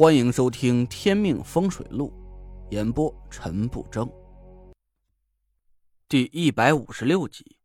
[0.00, 2.10] 欢迎收听《天命风水录》，
[2.72, 4.10] 演播陈不争。
[6.08, 7.58] 第一百五十六集，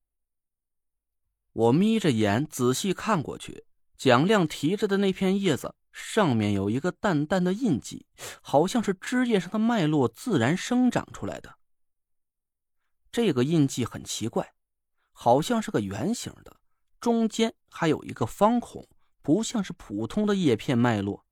[1.54, 3.64] 我眯着眼仔细看过去，
[3.96, 8.06] 蒋亮提着的那片叶子上面有一个淡淡的印记，
[8.42, 11.56] 好像是枝叶上的脉络自然生长出来的。
[13.14, 14.56] 这个印记很奇怪，
[15.14, 16.58] 好像是个圆形的，
[17.00, 18.86] 中间还有一个方孔，
[19.22, 21.25] 不像是普通的叶片脉络。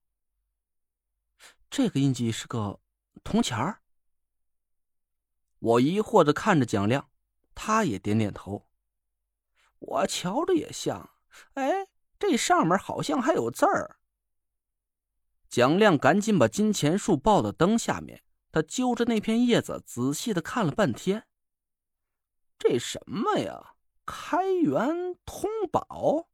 [1.75, 2.79] 这个印记是个
[3.23, 3.81] 铜钱儿。
[5.57, 7.09] 我疑惑的看着蒋亮，
[7.55, 8.67] 他也点点头。
[9.79, 11.09] 我瞧着也像，
[11.55, 11.88] 哎，
[12.20, 13.98] 这上面好像还有字儿。
[15.49, 21.26] 蒋亮赶紧把金钱树抱到灯下面，他揪着那片叶子仔细的看了半天。
[22.59, 23.73] 这什么呀？
[24.05, 26.29] 开元通宝？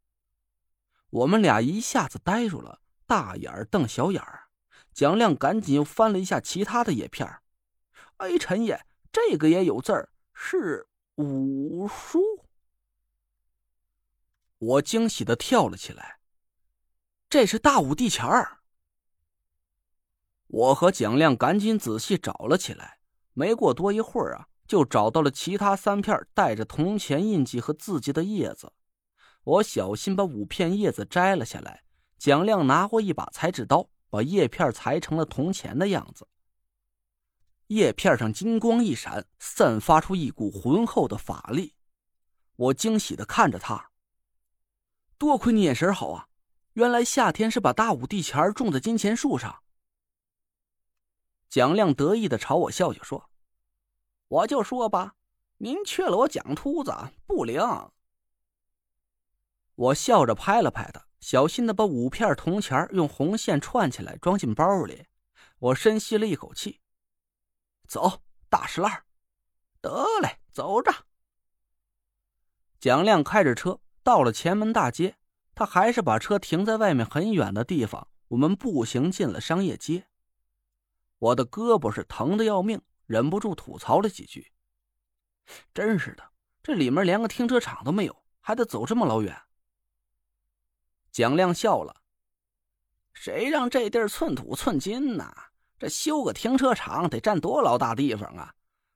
[1.12, 4.49] 我们俩一下子呆住了，大眼瞪小眼儿。
[4.94, 7.28] 蒋亮赶紧又翻了一下其他的叶片
[8.18, 12.20] 哎，陈爷，这个也有字儿，是五叔。
[14.58, 16.20] 我惊喜的跳了起来，
[17.30, 18.58] 这是大武地钱儿。
[20.48, 23.00] 我和蒋亮赶紧仔细找了起来，
[23.34, 28.74] 没过多一会儿啊，就找到了其他三片带着铜钱印记和字迹的叶子。
[29.44, 31.84] 我小心把五片叶子摘了下来，
[32.18, 33.90] 蒋亮拿过一把裁纸刀。
[34.10, 36.28] 把叶片裁成了铜钱的样子，
[37.68, 41.76] 叶片上金光一闪，散发出一股浑厚的法力。
[42.56, 43.92] 我惊喜的看着他，
[45.18, 46.28] 多亏你眼神好啊！
[46.74, 49.64] 原来夏天是把大武帝钱种在金钱树上。
[51.50, 53.30] 蒋亮得意的朝我笑笑说
[54.30, 55.16] ：“我就说吧，
[55.58, 56.94] 您缺了我蒋秃子
[57.26, 57.60] 不灵。”
[59.76, 61.09] 我笑着拍了拍他。
[61.20, 65.06] 小心的把五片铜钱用红线串起来，装进包里。
[65.60, 66.80] 我深吸了一口气，
[67.88, 69.04] 走，大石烂
[69.82, 70.92] 得嘞，走着。
[72.80, 75.18] 蒋亮开着车到了前门大街，
[75.54, 78.08] 他还是把车停在外面很远的地方。
[78.30, 80.08] 我们步行进了商业街，
[81.18, 84.54] 我的胳膊是疼的要命，忍不住吐槽了几句
[85.74, 86.32] ：“真是的，
[86.62, 89.36] 这里面连个停车场都没有，还得走这么老远。”
[91.12, 92.02] 蒋亮笑了
[93.14, 95.34] ：“谁让这地儿寸土寸金呢？
[95.78, 98.56] 这修个停车场得占多老大地方啊？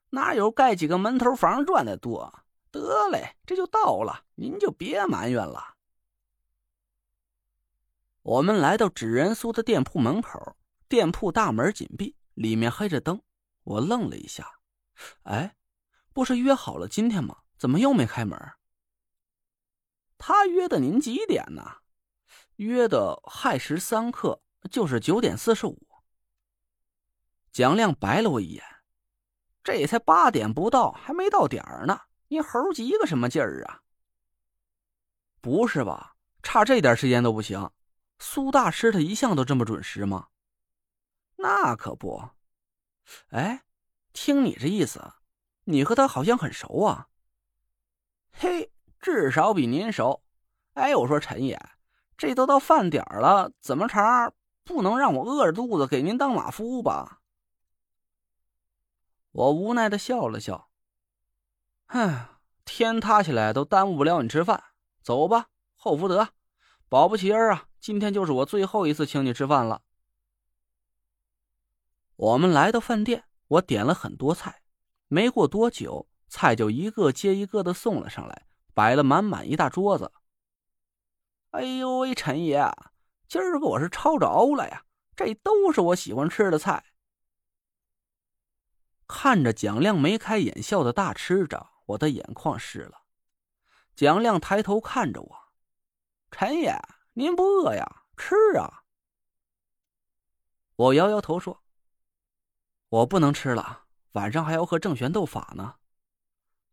[0.10, 2.44] 哪有盖几个门头房赚的多？
[2.72, 5.76] 得嘞，这就到了，您就别埋怨了。”
[8.24, 10.56] 我们来到纸人苏的店铺门口，
[10.88, 13.22] 店铺大门紧闭，里面黑着灯。
[13.64, 14.60] 我愣了一下
[15.24, 15.56] ：“哎，
[16.14, 17.40] 不是约好了今天吗？
[17.58, 18.38] 怎么又没开门？”
[20.18, 21.78] 他约的您几点呢？
[22.58, 25.88] 约的亥时三刻，就是九点四十五。
[27.52, 28.64] 蒋亮白了我一眼
[29.64, 33.82] ：“这才八点不到，还没到点儿呢，你猴急个什么劲儿啊？”
[35.42, 36.16] 不是吧？
[36.42, 37.70] 差这点时间都不行？
[38.20, 40.28] 苏大师他一向都这么准时吗？
[41.36, 42.30] 那可不。
[43.30, 43.64] 哎，
[44.14, 45.14] 听你这意思，
[45.66, 47.10] 你和他好像很熟啊？
[48.32, 50.24] 嘿，至少比您熟。
[50.74, 51.60] 哎，我说陈爷。
[52.24, 54.32] 这都到饭点了，怎么茬
[54.64, 57.20] 不能让我饿着肚子给您当马夫吧？
[59.34, 60.70] 我无奈的笑了笑，
[61.88, 62.30] 唉，
[62.64, 64.64] 天塌下来都耽误不了你吃饭。
[65.02, 66.30] 走吧，厚福德，
[66.88, 69.82] 保不齐儿啊，今天就是我最后一次请你吃饭了。
[72.16, 74.62] 我们来到饭店，我点了很多菜，
[75.10, 80.10] 没过多久，菜就一个接一个的送了上来，摆了满满一大桌子。
[81.54, 82.68] 哎呦喂，陈爷，
[83.28, 84.86] 今儿个我是抄着了呀！
[85.16, 86.84] 这都是我喜欢吃的菜。
[89.08, 93.04] 看着蒋亮眉开眼笑的大吃着，我的眼眶湿了。
[93.96, 95.36] 蒋亮抬头看着我
[96.32, 96.76] ：“陈爷，
[97.14, 98.06] 您不饿呀？
[98.18, 98.86] 吃啊！”
[100.76, 101.64] 我摇摇头说
[102.90, 103.84] ：“我不能吃了，
[104.14, 105.76] 晚上还要和郑玄斗法呢。”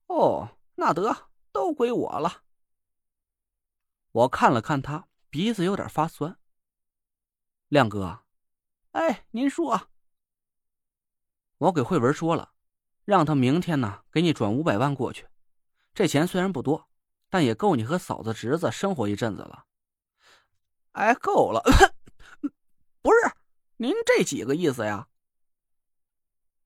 [0.08, 2.44] 哦，那得都归我了。
[4.12, 6.36] 我看了看他，鼻子有点发酸。
[7.68, 8.24] 亮哥，
[8.90, 9.88] 哎，您说。
[11.58, 12.52] 我给慧文说了，
[13.04, 15.28] 让他明天呢给你转五百万过去。
[15.94, 16.88] 这钱虽然不多，
[17.28, 19.66] 但也够你和嫂子侄子生活一阵子了。
[20.92, 21.62] 哎，够了。
[23.02, 23.32] 不是，
[23.76, 25.06] 您这几个意思呀？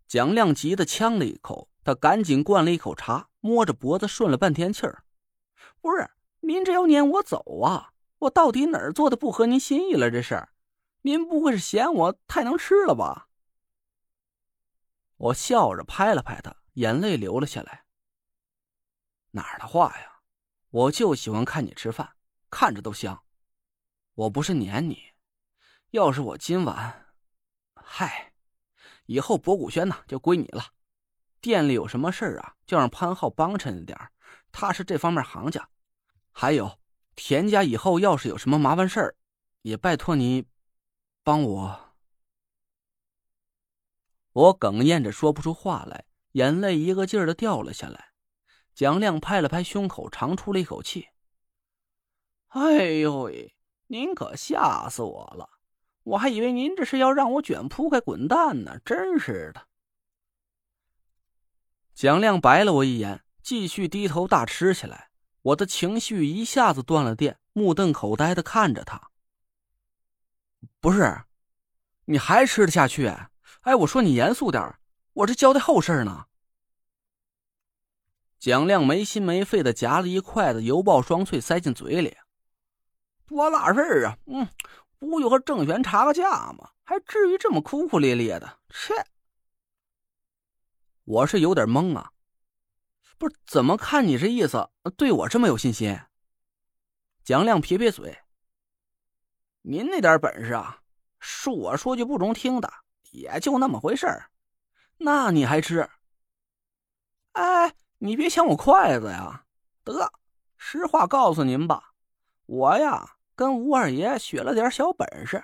[0.06, 5.04] 蒋亮急得呛了一口，他赶紧灌了一口茶，摸着脖子顺了半天气儿。
[5.82, 6.08] 不是。
[6.44, 7.92] 您这要撵我走啊？
[8.18, 10.10] 我到底哪儿做的不合您心意了？
[10.10, 10.46] 这是，
[11.02, 13.28] 您不会是嫌我太能吃了吧？
[15.16, 17.84] 我笑着拍了拍他，眼泪流了下来。
[19.30, 20.20] 哪儿的话呀？
[20.70, 22.14] 我就喜欢看你吃饭，
[22.50, 23.24] 看着都香。
[24.14, 25.12] 我不是撵你，
[25.90, 27.14] 要是我今晚，
[27.74, 28.32] 嗨，
[29.06, 30.66] 以后博古轩呢就归你了。
[31.40, 33.98] 店里有什么事儿啊，就让潘浩帮衬着点
[34.52, 35.68] 他是这方面行家。
[36.36, 36.80] 还有，
[37.14, 39.14] 田家以后要是有什么麻烦事儿，
[39.62, 40.46] 也拜托你
[41.22, 41.94] 帮我。
[44.32, 48.08] 我哽咽着说不出话来，眼泪一个劲儿的掉了下来。
[48.74, 51.10] 蒋亮拍了拍胸口，长出了一口气
[52.50, 53.54] ：“哎呦喂，
[53.86, 55.48] 您可吓死我了！
[56.02, 59.68] 我还以为您这是要让我卷铺盖滚蛋呢，真是的。”
[61.94, 65.12] 蒋亮白了我一眼，继续低头大吃起来。
[65.44, 69.10] 我的情绪一下子断了电，目瞪口呆的看着他。
[70.80, 71.24] 不是，
[72.06, 73.12] 你还吃得下去？
[73.60, 74.74] 哎，我说你严肃点
[75.12, 76.26] 我这交代后事呢。
[78.38, 82.16] 蒋亮没心没肺的夹了一筷子油爆双脆塞进嘴里，
[83.26, 84.16] 多大事啊！
[84.26, 84.48] 嗯，
[84.98, 86.70] 不就和郑玄查个价吗？
[86.84, 88.60] 还至于这么哭哭咧咧的？
[88.70, 88.94] 切！
[91.04, 92.12] 我是有点懵啊，
[93.16, 95.98] 不是怎么看你这意思，对我这么有信心？
[97.24, 98.18] 蒋亮撇撇嘴，
[99.62, 100.80] 您那点本事啊，
[101.20, 102.70] 恕我说句不中听的，
[103.12, 104.30] 也就那么回事儿。
[104.98, 105.88] 那你还吃？
[107.32, 109.44] 哎，你别抢我筷子呀！
[109.82, 110.12] 得，
[110.56, 111.94] 实话告诉您吧，
[112.46, 115.42] 我呀跟吴二爷学了点小本事。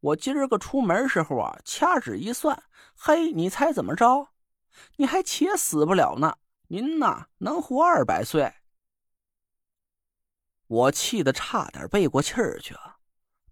[0.00, 2.62] 我今儿个出门时候啊，掐指一算，
[2.94, 4.28] 嘿，你猜怎么着？
[4.96, 6.36] 你还且死不了呢！
[6.68, 8.52] 您呐，能活二百岁。
[10.66, 12.98] 我气得差点背过气儿去啊！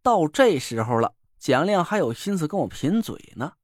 [0.03, 3.55] 到这时候了，蒋亮还有心思跟我贫嘴呢。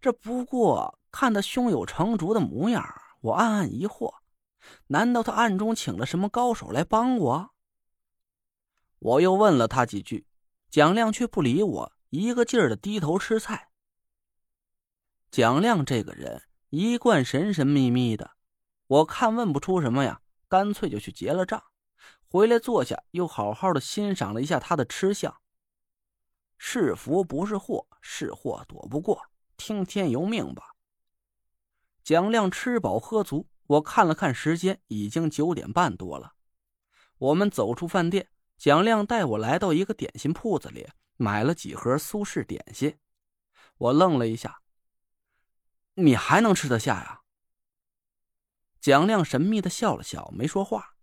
[0.00, 2.82] 这不过看他胸有成竹的模样，
[3.20, 4.14] 我暗暗疑惑：
[4.86, 7.50] 难道他暗中请了什么高手来帮我？
[8.98, 10.26] 我又问了他几句，
[10.70, 13.68] 蒋亮却不理我，一个劲儿的低头吃菜。
[15.30, 16.44] 蒋亮这个人。
[16.70, 18.35] 一贯神神秘秘的，
[18.86, 21.62] 我看问不出什么呀，干脆就去结了账，
[22.28, 25.40] 回来坐下，又好好的欣赏了一下他的吃相。
[26.58, 29.20] 是福不是祸，是祸躲不过，
[29.56, 30.74] 听天由命吧。
[32.04, 36.34] 蒋亮吃饱喝足，我看了看时间，已经九点半多了。
[37.18, 42.96] 我们走出饭店，蒋亮带我来到一个点心铺子里，买了几盒苏式点心。
[43.78, 44.60] 我愣了一下。
[45.94, 47.22] 你还能吃得下呀？
[48.86, 50.94] 蒋亮神秘的笑了笑，没说话。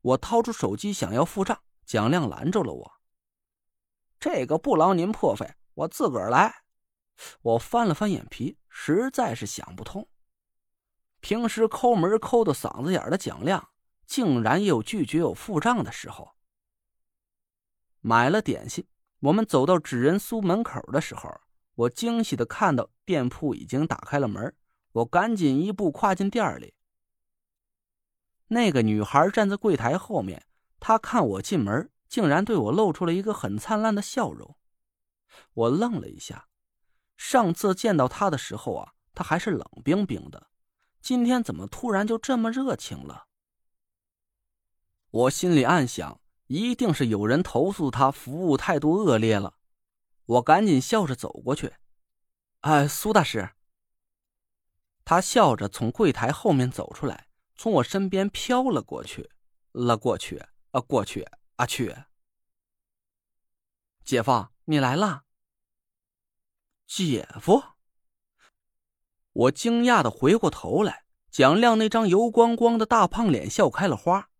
[0.00, 2.92] 我掏出手机想要付账，蒋亮拦住了我
[4.18, 6.64] ：“这个不劳您破费，我自个儿来。”
[7.42, 10.08] 我翻了翻眼皮，实在是想不通，
[11.20, 13.68] 平时抠门抠到嗓子眼的蒋亮，
[14.08, 16.32] 竟然也有拒绝我付账的时候。
[18.00, 18.84] 买了点心，
[19.20, 21.30] 我们走到纸人苏门口的时候。
[21.76, 24.52] 我惊喜的看到店铺已经打开了门，
[24.90, 26.74] 我赶紧一步跨进店里。
[28.52, 30.44] 那个女孩站在柜台后面，
[30.80, 34.56] 她看我进门，竟然对我露出了一个很灿烂的笑容。
[35.54, 36.48] 我愣了一下，
[37.16, 40.48] 上次见到她的时候啊，她还是冷冰冰的，
[41.00, 43.26] 今天怎么突然就这么热情了？
[45.10, 49.54] 我心里暗想，一定是有人投诉她服务态度恶劣了。
[50.26, 51.72] 我赶紧笑着走过去，
[52.62, 53.50] 哎，苏大师。
[55.04, 57.26] 他笑着从柜台后面走出来，
[57.60, 59.28] 从我身边飘了过去，
[59.72, 60.38] 了过去，
[60.70, 61.94] 啊，过去，啊去。
[64.02, 65.24] 姐夫，你来了。
[66.86, 67.62] 姐夫。
[69.32, 74.30] 我惊讶的回过头来，蒋亮那张油光光的大胖脸笑开了花。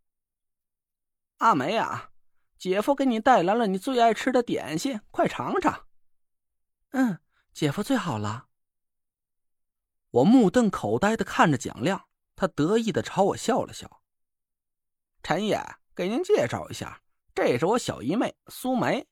[1.36, 2.12] 阿梅啊。
[2.56, 5.86] 姐夫给你带来了你最爱吃的点心，快尝尝。
[6.92, 7.18] 嗯，
[7.52, 8.48] 姐夫最好了。
[10.08, 12.08] 我目瞪口呆的看着蒋亮，
[12.40, 14.00] 他得意的朝我笑了笑。
[15.22, 15.62] 陈爷，
[15.94, 17.02] 给您介绍一下，
[17.34, 19.06] 这是我小姨妹苏梅。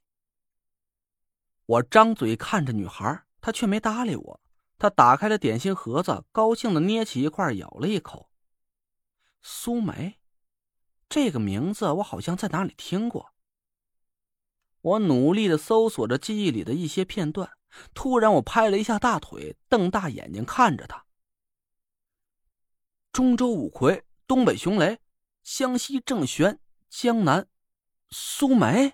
[1.66, 4.40] 我张嘴看着女孩，她却没搭理我。
[4.78, 8.30] 她打开了点心盒子，高兴的捏起一块，咬了一口。
[9.42, 10.18] 苏梅，
[11.06, 13.34] 这个名字我好像在哪里听过。
[14.80, 17.50] 我努力的搜索着记忆里的一些片段，
[17.92, 21.04] 突然我拍了一下大腿，瞪大眼睛看着她。
[23.18, 24.96] 中州五魁，东北熊雷，
[25.42, 26.56] 湘西正玄，
[26.88, 27.44] 江南
[28.10, 28.92] 苏梅。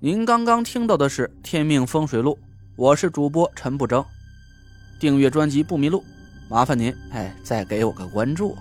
[0.00, 2.32] 您刚刚听到的是《天命风水录》，
[2.78, 4.02] 我是主播陈不争。
[4.98, 6.02] 订阅专辑不迷路，
[6.48, 8.56] 麻烦您哎，再给我个关注。